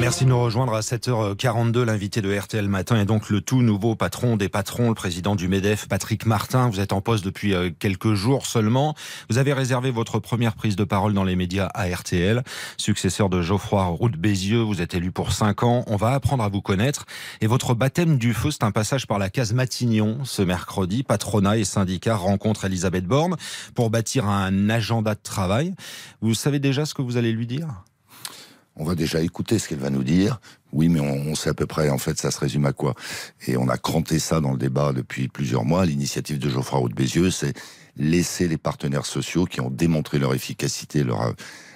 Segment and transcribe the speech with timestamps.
[0.00, 1.82] Merci de nous rejoindre à 7h42.
[1.82, 5.48] L'invité de RTL Matin est donc le tout nouveau patron des patrons, le président du
[5.48, 6.68] MEDEF, Patrick Martin.
[6.68, 8.94] Vous êtes en poste depuis euh, quelques jours seulement.
[9.28, 12.44] Vous avez réservé votre première prise de parole dans les médias à RTL.
[12.76, 15.84] Successeur de Geoffroy Roux de Bézieux, vous êtes élu pour 5 ans.
[15.88, 17.04] On va apprendre à vous connaître.
[17.40, 21.02] Et votre baptême du feu, c'est un passage par la case Matignon ce mercredi.
[21.02, 23.36] Patronat et syndicats rencontrent Elisabeth Borne
[23.74, 25.74] pour bâtir un agenda de travail.
[26.20, 27.82] Vous savez déjà ce que vous allez lui dire?
[28.78, 30.40] On va déjà écouter ce qu'elle va nous dire.
[30.72, 32.94] Oui, mais on, sait à peu près, en fait, ça se résume à quoi?
[33.46, 35.86] Et on a cranté ça dans le débat depuis plusieurs mois.
[35.86, 37.54] L'initiative de Geoffroy Roux de Bézieux, c'est
[37.96, 41.34] laisser les partenaires sociaux qui ont démontré leur efficacité, leur,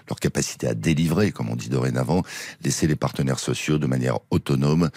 [0.09, 2.23] leur capacité à délivrer, comme on dit dorénavant,
[2.63, 4.91] laisser les partenaires sociaux de manière autonome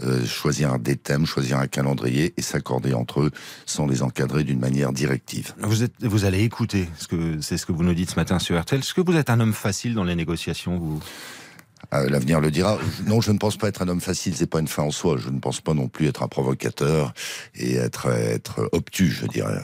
[0.00, 3.30] euh, choisir des thèmes, choisir un calendrier et s'accorder entre eux
[3.66, 5.54] sans les encadrer d'une manière directive.
[5.58, 6.88] Vous, êtes, vous allez écouter,
[7.40, 8.80] c'est ce que vous nous dites ce matin sur RTL.
[8.80, 11.00] Est-ce que vous êtes un homme facile dans les négociations, vous?
[11.92, 12.78] L'avenir le dira.
[13.06, 15.16] Non, je ne pense pas être un homme facile, c'est pas une fin en soi.
[15.18, 17.12] Je ne pense pas non plus être un provocateur
[17.54, 19.60] et être, être obtus, je dirais.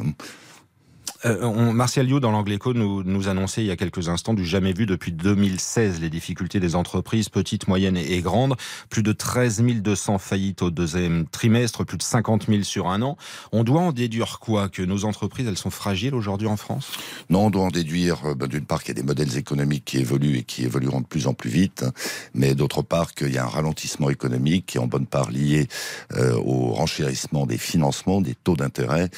[1.24, 4.72] Euh, Martial Liu, dans l'Angleco, nous, nous annonçait il y a quelques instants du jamais
[4.72, 8.54] vu depuis 2016 les difficultés des entreprises petites, moyennes et, grandes.
[8.88, 13.16] Plus de 13 200 faillites au deuxième trimestre, plus de 50 000 sur un an.
[13.50, 14.68] On doit en déduire quoi?
[14.68, 16.92] Que nos entreprises, elles sont fragiles aujourd'hui en France?
[17.30, 19.86] Non, on doit en déduire euh, ben, d'une part qu'il y a des modèles économiques
[19.86, 21.84] qui évoluent et qui évolueront de plus en plus vite,
[22.34, 25.66] mais d'autre part qu'il y a un ralentissement économique qui est en bonne part lié
[26.14, 29.10] euh, au renchérissement des financements, des taux d'intérêt,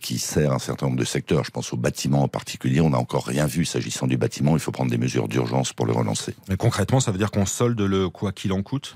[0.00, 2.80] qui sert un certain nombre de secteurs je pense au bâtiment en particulier.
[2.80, 4.56] On n'a encore rien vu s'agissant du bâtiment.
[4.56, 6.34] Il faut prendre des mesures d'urgence pour le relancer.
[6.48, 8.94] Mais concrètement, ça veut dire qu'on solde le quoi qu'il en coûte?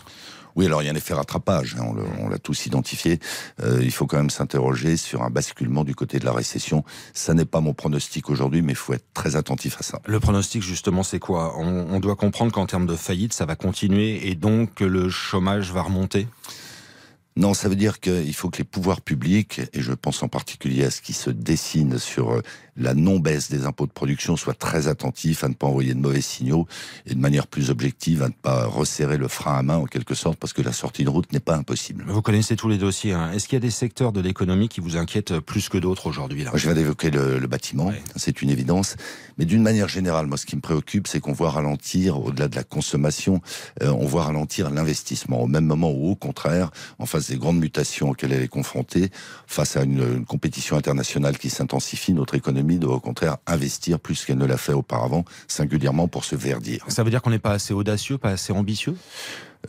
[0.55, 3.21] Oui, alors il y a un effet rattrapage, hein, on l'a tous identifié.
[3.63, 6.85] Euh, il faut quand même s'interroger sur un basculement du côté de la récession.
[7.15, 10.01] Ça n'est pas mon pronostic aujourd'hui, mais il faut être très attentif à ça.
[10.05, 11.55] Le pronostic, justement, c'est quoi?
[11.59, 15.09] On, on doit comprendre qu'en termes de faillite, ça va continuer et donc que le
[15.09, 16.29] chômage va remonter?
[17.35, 20.85] Non, ça veut dire qu'il faut que les pouvoirs publics, et je pense en particulier
[20.85, 22.43] à ce qui se dessine sur euh,
[22.77, 26.21] la non-baisse des impôts de production, soient très attentifs à ne pas envoyer de mauvais
[26.21, 26.67] signaux
[27.07, 30.15] et de manière plus objective à ne pas resserrer le frein à main en quelque
[30.15, 32.05] sorte, parce que la sortie de route n'est pas impossible.
[32.07, 33.15] Vous connaissez tous les dossiers.
[33.15, 33.33] Hein.
[33.33, 36.45] Est-ce qu'il y a des secteurs de l'économie qui vous inquiètent plus que d'autres aujourd'hui
[36.55, 38.97] Je viens d'évoquer le, bâtiment, c'est une évidence.
[39.39, 42.57] Mais d'une manière générale, moi, ce qui me préoccupe, c'est qu'on voit ralentir, au-delà de
[42.57, 43.41] la consommation,
[43.83, 45.43] euh, on voit ralentir l'investissement.
[45.43, 49.11] Au même moment où, au contraire, en face des grandes mutations auxquelles elle est confrontée,
[49.47, 54.39] face à une, compétition internationale qui s'intensifie, notre économie doit au contraire investir plus qu'elle
[54.39, 56.85] ne l'a fait auparavant, singulièrement pour se verdir.
[56.89, 58.97] Ça veut dire qu'on n'est pas assez audacieux, pas assez ambitieux?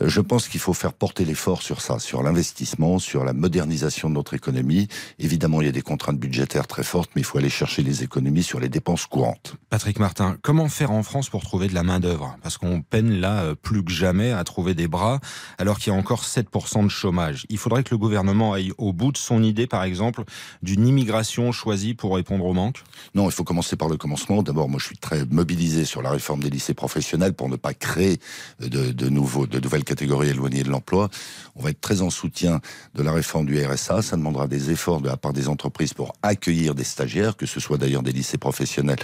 [0.00, 4.14] Je pense qu'il faut faire porter l'effort sur ça, sur l'investissement, sur la modernisation de
[4.14, 4.88] notre économie.
[5.18, 8.02] Évidemment, il y a des contraintes budgétaires très fortes, mais il faut aller chercher les
[8.02, 9.56] économies sur les dépenses courantes.
[9.70, 12.36] Patrick Martin, comment faire en France pour trouver de la main-d'œuvre?
[12.42, 15.20] Parce qu'on peine là euh, plus que jamais à trouver des bras,
[15.58, 17.46] alors qu'il y a encore 7% de chômage.
[17.48, 20.24] Il faudrait que le gouvernement aille au bout de son idée, par exemple,
[20.62, 22.82] d'une immigration choisie pour répondre au manque
[23.14, 24.42] Non, il faut commencer par le commencement.
[24.42, 27.74] D'abord, moi, je suis très mobilisé sur la réforme des lycées professionnels pour ne pas
[27.74, 28.18] créer
[28.60, 31.08] de, de nouveaux, de nouvelles catégorie éloignée de l'emploi.
[31.56, 32.60] On va être très en soutien
[32.94, 34.02] de la réforme du RSA.
[34.02, 37.60] Ça demandera des efforts de la part des entreprises pour accueillir des stagiaires, que ce
[37.60, 38.98] soit d'ailleurs des lycées professionnels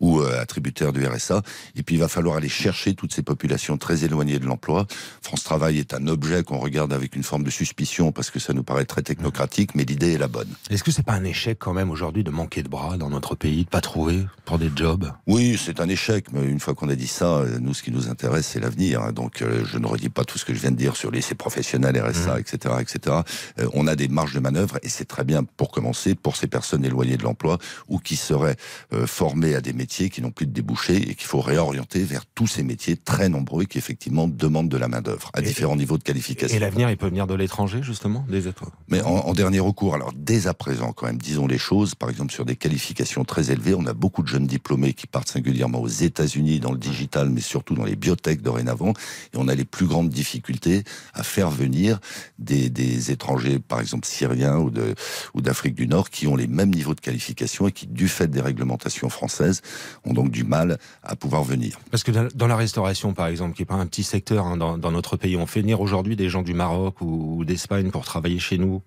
[0.00, 1.42] ou euh, attributaires du RSA.
[1.76, 4.86] Et puis il va falloir aller chercher toutes ces populations très éloignées de l'emploi.
[5.22, 8.52] France Travail est un objet qu'on regarde avec une forme de suspicion parce que ça
[8.52, 10.48] nous paraît très technocratique, mais l'idée est la bonne.
[10.70, 13.34] Est-ce que c'est pas un échec quand même aujourd'hui de manquer de bras dans notre
[13.34, 15.10] pays, de pas trouver pour des jobs?
[15.26, 18.08] Oui, c'est un échec, mais une fois qu'on a dit ça, nous ce qui nous
[18.08, 19.12] intéresse c'est l'avenir.
[19.12, 21.34] Donc euh, je ne redis pas tout ce que je viens de dire sur lycées
[21.34, 23.16] professionnels, RSA, etc., etc.
[23.74, 26.84] on a des marges de manœuvre et c'est très bien pour commencer pour ces personnes
[26.84, 27.58] éloignées de l'emploi
[27.88, 28.56] ou qui seraient
[28.92, 32.26] euh, formées à des métiers qui n'ont plus de débouchés et qu'il faut réorienter vers
[32.26, 35.98] tous ces métiers très nombreux qui effectivement demandent de la main d'œuvre à différents niveaux
[35.98, 36.56] de qualification.
[36.56, 38.42] Et l'avenir, il peut venir de l'étranger justement, des
[38.88, 41.94] Mais en, dernier recours, alors dès à présent, quand même, disons les choses.
[41.94, 45.28] Par exemple, sur des qualifications très élevées, on a beaucoup de jeunes diplômés qui partent
[45.28, 49.54] singulièrement aux États-Unis dans le digital, mais surtout dans les biotech dorénavant, et on a
[49.54, 50.84] les plus grandes difficulté
[51.14, 51.79] à faire venir
[52.38, 57.00] des, étrangers, par exemple syriens ou d'Afrique du Nord, qui ont les mêmes niveaux de
[57.00, 59.62] qualification et qui, du fait des réglementations françaises,
[60.04, 61.78] ont donc du mal à pouvoir venir.
[61.90, 64.90] Parce que dans la restauration, par exemple, qui est pas un petit secteur hein, dans,
[64.90, 68.58] notre pays, on fait venir aujourd'hui des gens du Maroc ou d'Espagne pour travailler chez
[68.58, 68.82] nous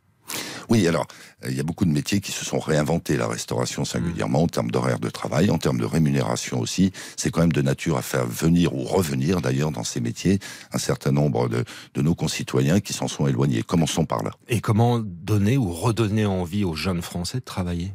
[0.69, 1.07] oui, alors,
[1.43, 4.47] euh, il y a beaucoup de métiers qui se sont réinventés, la restauration singulièrement, en
[4.47, 6.91] termes d'horaire de travail, en termes de rémunération aussi.
[7.17, 10.39] C'est quand même de nature à faire venir ou revenir d'ailleurs dans ces métiers
[10.71, 11.63] un certain nombre de,
[11.93, 13.63] de nos concitoyens qui s'en sont éloignés.
[13.63, 14.31] Commençons par là.
[14.47, 17.91] Et comment donner ou redonner envie aux jeunes Français de travailler?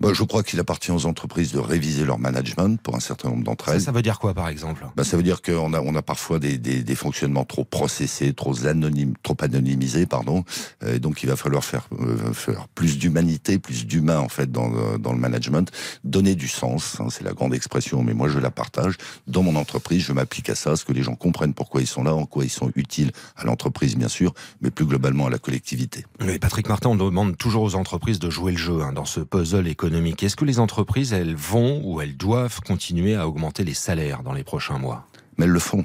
[0.00, 3.44] Bah, Je crois qu'il appartient aux entreprises de réviser leur management pour un certain nombre
[3.44, 3.80] d'entre elles.
[3.80, 4.86] Ça, veut dire quoi, par exemple?
[4.96, 8.32] Bah, Ça veut dire qu'on a, on a parfois des, des, des, fonctionnements trop processés,
[8.32, 10.44] trop, anonymes, trop anonymisés, pardon.
[10.86, 14.98] Et donc, il va falloir faire, euh, faire plus d'humanité, plus d'humain, en fait, dans,
[14.98, 15.70] dans le management.
[16.04, 18.96] Donner du sens, hein, c'est la grande expression, mais moi, je la partage.
[19.26, 21.86] Dans mon entreprise, je m'applique à ça, à ce que les gens comprennent pourquoi ils
[21.86, 25.30] sont là, en quoi ils sont utiles à l'entreprise, bien sûr, mais plus globalement à
[25.30, 26.04] la collectivité.
[26.20, 29.20] Oui, Patrick Martin, on demande toujours aux entreprises de jouer le jeu hein, dans ce
[29.20, 29.85] puzzle économique.
[30.22, 34.32] Est-ce que les entreprises, elles vont ou elles doivent continuer à augmenter les salaires dans
[34.32, 35.06] les prochains mois?
[35.36, 35.84] Mais elles le font.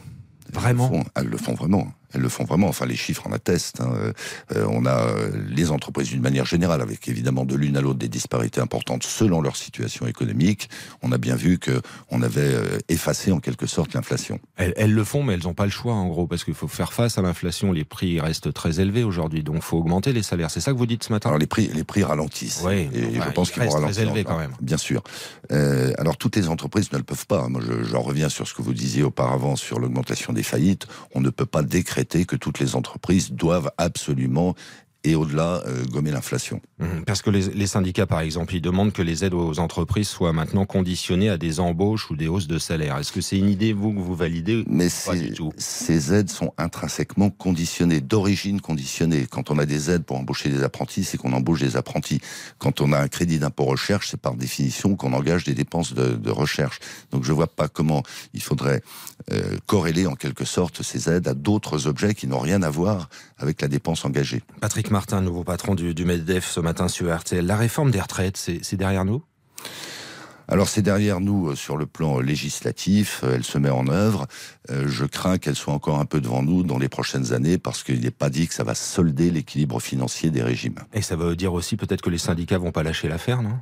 [0.52, 1.04] Vraiment?
[1.16, 1.88] elles le font vraiment.
[2.14, 2.68] Elles le font vraiment.
[2.68, 3.82] Enfin, les chiffres en attestent.
[3.82, 4.14] Hein.
[4.56, 8.00] Euh, on a euh, les entreprises d'une manière générale, avec évidemment de l'une à l'autre
[8.00, 10.70] des disparités importantes selon leur situation économique.
[11.02, 14.40] On a bien vu que on avait euh, effacé en quelque sorte l'inflation.
[14.58, 16.68] Elles, elles, le font, mais elles n'ont pas le choix en gros, parce qu'il faut
[16.68, 17.72] faire face à l'inflation.
[17.72, 20.52] Les prix restent très élevés aujourd'hui, donc il faut augmenter les salaires.
[20.52, 21.30] C'est ça que vous dites ce matin?
[21.30, 22.62] Alors les prix, les prix ralentissent.
[22.66, 23.96] Oui, et je pense qu'ils vont ralentir.
[23.96, 24.52] Très élevés quand même.
[24.62, 25.04] Bien sûr.
[25.52, 27.48] Euh, alors toutes les entreprises ne le peuvent pas.
[27.48, 30.88] Moi, je, j'en reviens sur ce que vous disiez auparavant sur l'augmentation des faillites.
[31.16, 34.56] On ne peut pas décréter que toutes les entreprises doivent absolument
[35.04, 36.62] et au-delà euh, gommer l'inflation.
[36.80, 40.08] Mmh, parce que les, les, syndicats, par exemple, ils demandent que les aides aux entreprises
[40.08, 42.98] soient maintenant conditionnées à des embauches ou des hausses de salaire.
[42.98, 48.02] Est-ce que c'est une idée, vous, que vous validez Mais ces aides sont intrinsèquement conditionnées,
[48.02, 49.26] d'origine conditionnées.
[49.30, 52.22] Quand on a des aides pour embaucher des apprentis, c'est qu'on embauche des apprentis.
[52.60, 56.14] Quand on a un crédit d'impôt recherche, c'est par définition qu'on engage des dépenses de,
[56.14, 56.80] de, recherche.
[57.12, 58.82] Donc je vois pas comment il faudrait
[59.32, 63.10] euh, corréler en quelque sorte ces aides à d'autres objets qui n'ont rien à voir
[63.38, 64.42] avec la dépense engagée.
[64.60, 67.46] Patrick Martin, nouveau patron du, du MEDEF ce matin sur RTL.
[67.46, 69.24] La réforme des retraites, c'est derrière nous?
[70.48, 74.28] Alors c'est derrière nous euh, sur le plan législatif, euh, elle se met en œuvre.
[74.70, 78.02] Je crains qu'elle soit encore un peu devant nous dans les prochaines années parce qu'il
[78.02, 80.80] n'est pas dit que ça va solder l'équilibre financier des régimes.
[80.94, 83.60] Et ça veut dire aussi peut-être que les syndicats vont pas lâcher l'affaire, non?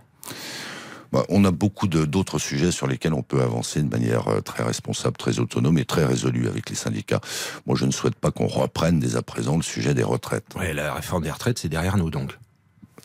[1.12, 5.18] Bah, on a beaucoup d'autres sujets sur lesquels on peut avancer de manière très responsable,
[5.18, 7.22] très autonome et très résolue avec les syndicats.
[7.66, 10.46] Moi, je ne souhaite pas qu'on reprenne dès à présent le sujet des retraites.
[10.56, 12.38] Oui, la réforme des retraites, c'est derrière nous donc.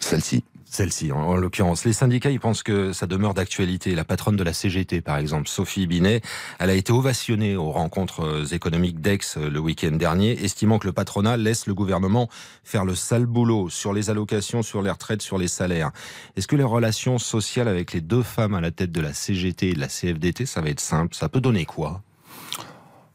[0.01, 0.45] Celle-ci
[0.75, 1.85] celle-ci, en, l'occurrence.
[1.85, 3.95] Les syndicats, ils pensent que ça demeure d'actualité.
[3.95, 6.21] La patronne de la CGT, par exemple, Sophie Binet,
[6.59, 11.37] elle a été ovationnée aux rencontres économiques d'Aix le week-end dernier, estimant que le patronat
[11.37, 12.29] laisse le gouvernement
[12.65, 15.93] faire le sale boulot sur les allocations, sur les retraites, sur les salaires.
[16.37, 19.71] Est-ce que les relations sociales avec les deux femmes à la tête de la CGT
[19.71, 21.15] et de la CFDT, ça va être simple?
[21.15, 22.03] Ça peut donner quoi?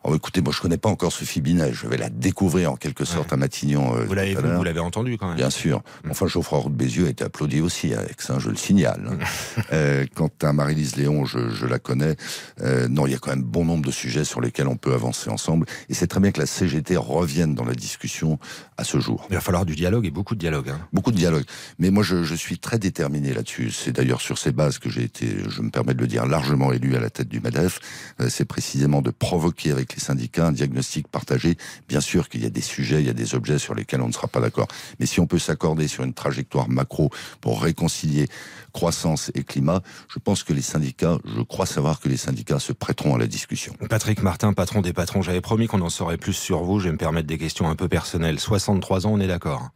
[0.09, 3.05] Oh, écoutez, moi je connais pas encore Sophie Binet, je vais la découvrir en quelque
[3.05, 3.35] sorte ouais.
[3.35, 3.95] à Matignon.
[3.95, 5.37] Euh, vous l'avez vous l'avez entendu quand même.
[5.37, 5.83] Bien sûr.
[6.03, 6.09] Mm.
[6.09, 9.19] Enfin, Geoffroy Roux de Bézieux a été applaudi aussi avec ça, je le signale.
[9.71, 12.15] euh, quant à Marie-Lise Léon, je, je, la connais.
[12.61, 14.95] Euh, non, il y a quand même bon nombre de sujets sur lesquels on peut
[14.95, 15.67] avancer ensemble.
[15.89, 18.39] Et c'est très bien que la CGT revienne dans la discussion
[18.77, 19.27] à ce jour.
[19.29, 20.69] Il va falloir du dialogue et beaucoup de dialogue.
[20.69, 20.79] Hein.
[20.91, 21.43] Beaucoup de dialogue.
[21.77, 23.69] Mais moi, je, je suis très déterminé là-dessus.
[23.69, 26.71] C'est d'ailleurs sur ces bases que j'ai été, je me permets de le dire, largement
[26.71, 27.79] élu à la tête du MEDEF.
[28.21, 31.57] Euh, c'est précisément de provoquer avec les syndicats un diagnostic partagé.
[31.87, 34.07] Bien sûr qu'il y a des sujets, il y a des objets sur lesquels on
[34.07, 34.67] ne sera pas d'accord.
[34.99, 37.09] Mais si on peut s'accorder sur une trajectoire macro
[37.41, 38.27] pour réconcilier
[38.73, 39.81] croissance et climat,
[40.13, 43.27] je pense que les syndicats, je crois savoir que les syndicats se prêteront à la
[43.27, 43.73] discussion.
[43.89, 46.79] Patrick Martin, patron des patrons, j'avais promis qu'on en saurait plus sur vous.
[46.79, 48.39] Je vais me permettre des questions un peu personnelles.
[48.39, 49.69] 63 ans, on est d'accord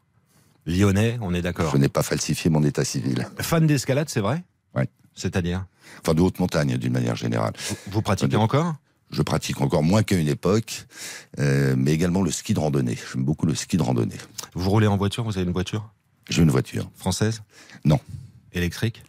[0.65, 3.27] Lyonnais, on est d'accord Je n'ai pas falsifié mon état civil.
[3.39, 4.43] Fan d'escalade, c'est vrai?
[4.75, 4.83] Oui.
[5.13, 5.65] C'est-à-dire?
[6.01, 7.53] Enfin, de haute montagne, d'une manière générale.
[7.67, 8.37] Vous, vous pratiquez de...
[8.37, 8.75] encore?
[9.13, 10.85] Je pratique encore moins qu'à une époque,
[11.39, 12.97] euh, mais également le ski de randonnée.
[13.13, 14.17] J'aime beaucoup le ski de randonnée.
[14.55, 15.89] Vous roulez en voiture Vous avez une voiture?
[16.29, 16.89] J'ai une voiture.
[16.95, 17.43] Française?
[17.85, 17.99] Non.
[18.53, 19.03] Électrique?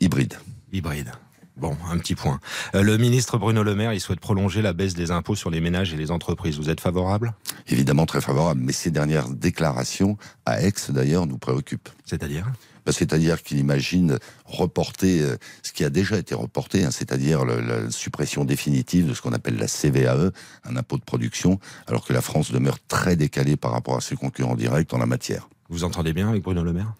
[0.00, 0.38] Hybride.
[0.72, 1.12] Hybride.
[1.56, 2.38] Bon, un petit point.
[2.76, 5.60] Euh, le ministre Bruno Le Maire, il souhaite prolonger la baisse des impôts sur les
[5.60, 6.56] ménages et les entreprises.
[6.56, 7.34] Vous êtes favorable?
[7.66, 10.16] Évidemment très favorable, mais ces dernières déclarations,
[10.46, 11.88] à Aix d'ailleurs, nous préoccupent.
[12.04, 12.46] C'est-à-dire?
[12.92, 15.22] C'est-à-dire qu'il imagine reporter
[15.62, 19.56] ce qui a déjà été reporté, hein, c'est-à-dire la suppression définitive de ce qu'on appelle
[19.56, 20.30] la CVAE,
[20.64, 24.16] un impôt de production, alors que la France demeure très décalée par rapport à ses
[24.16, 25.48] concurrents directs en la matière.
[25.68, 26.94] Vous entendez bien avec Bruno Le Maire?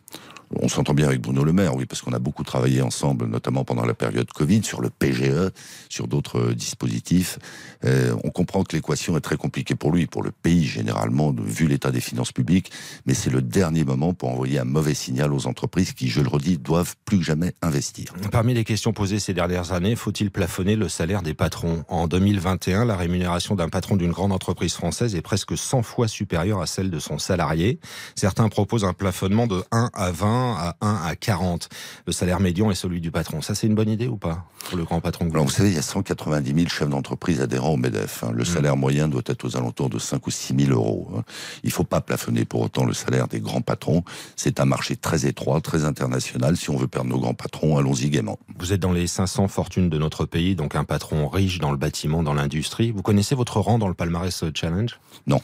[0.61, 3.65] On s'entend bien avec Bruno Le Maire, oui, parce qu'on a beaucoup travaillé ensemble, notamment
[3.65, 5.51] pendant la période Covid, sur le PGE,
[5.89, 7.39] sur d'autres dispositifs.
[7.85, 11.67] Euh, on comprend que l'équation est très compliquée pour lui, pour le pays généralement, vu
[11.67, 12.71] l'état des finances publiques,
[13.07, 16.29] mais c'est le dernier moment pour envoyer un mauvais signal aux entreprises qui, je le
[16.29, 18.15] redis, doivent plus que jamais investir.
[18.33, 21.85] Parmi les questions posées ces dernières années, faut-il plafonner le salaire des patrons?
[21.89, 26.61] En 2021, la rémunération d'un patron d'une grande entreprise française est presque 100 fois supérieure
[26.61, 27.79] à celle de son salarié.
[28.15, 31.69] Certains proposent un plafonnement de 1 à 20 à 1 à 40.
[32.07, 33.43] Le salaire médian est celui du patron.
[33.43, 35.75] Ça, c'est une bonne idée ou pas pour le grand patron Alors, vous savez, il
[35.75, 38.25] y a 190 000 chefs d'entreprise adhérents au MEDEF.
[38.25, 38.33] Hein.
[38.35, 38.47] Le mmh.
[38.47, 41.09] salaire moyen doit être aux alentours de 5 ou 6 000 euros.
[41.17, 41.23] Hein.
[41.63, 44.03] Il ne faut pas plafonner pour autant le salaire des grands patrons.
[44.37, 46.57] C'est un marché très étroit, très international.
[46.57, 48.39] Si on veut perdre nos grands patrons, allons-y gaiement.
[48.59, 51.79] Vous êtes dans les 500 fortunes de notre pays, donc un patron riche dans le
[51.79, 52.91] bâtiment, dans l'industrie.
[52.91, 54.99] Vous connaissez votre rang dans le palmarès Challenge?
[55.27, 55.41] Non.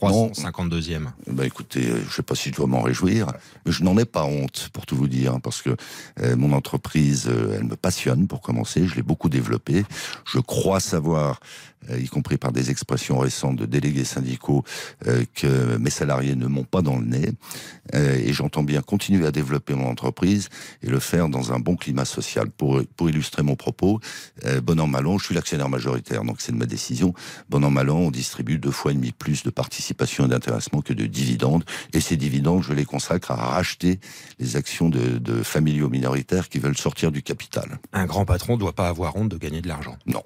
[0.00, 1.06] 352e.
[1.26, 3.28] Ben écoutez, je ne sais pas si je dois m'en réjouir,
[3.64, 5.76] mais je n'en ai pas honte, pour tout vous dire, parce que
[6.20, 8.86] euh, mon entreprise, euh, elle me passionne, pour commencer.
[8.86, 9.84] Je l'ai beaucoup développée.
[10.24, 11.40] Je crois savoir
[11.90, 14.64] euh, y compris par des expressions récentes de délégués syndicaux,
[15.06, 17.32] euh, que mes salariés ne m'ont pas dans le nez.
[17.94, 20.48] Euh, et j'entends bien continuer à développer mon entreprise
[20.82, 22.50] et le faire dans un bon climat social.
[22.50, 24.00] Pour, pour illustrer mon propos,
[24.62, 27.14] bon an, mal an, je suis l'actionnaire majoritaire, donc c'est de ma décision.
[27.48, 30.82] Bon an, mal an, on distribue deux fois et demi plus de participation et d'intéressement
[30.82, 31.64] que de dividendes.
[31.92, 34.00] Et ces dividendes, je les consacre à racheter
[34.38, 37.78] les actions de, de familiaux minoritaires qui veulent sortir du capital.
[37.92, 39.96] Un grand patron ne doit pas avoir honte de gagner de l'argent.
[40.06, 40.22] Non.